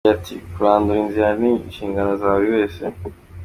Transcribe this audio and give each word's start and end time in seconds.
Agira 0.03 0.13
ati 0.19 0.35
"Kurandura 0.53 0.99
inzara 1.05 1.33
ni 1.41 1.51
inshingano 1.67 2.09
ya 2.21 2.31
buri 2.35 2.47
wese. 2.55 2.81